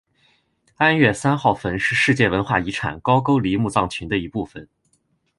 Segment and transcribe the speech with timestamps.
[0.77, 4.67] 安岳三号坟是世界文化遗产高句丽墓葬群的一部份。